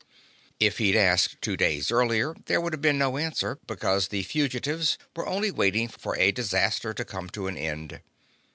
If 0.59 0.79
he'd 0.79 0.95
asked 0.95 1.43
two 1.43 1.55
days 1.55 1.91
earlier 1.91 2.35
there 2.47 2.59
would 2.59 2.73
have 2.73 2.81
been 2.81 2.97
no 2.97 3.17
answer, 3.17 3.59
because 3.67 4.07
the 4.07 4.23
fugitives 4.23 4.97
were 5.15 5.27
only 5.27 5.51
waiting 5.51 5.87
for 5.87 6.17
a 6.17 6.31
disaster 6.31 6.91
to 6.91 7.05
come 7.05 7.29
to 7.29 7.45
an 7.45 7.55
end. 7.55 8.01